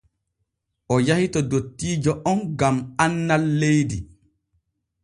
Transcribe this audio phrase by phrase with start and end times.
[0.95, 3.99] O yahi to dottiijo on gam annal leydi.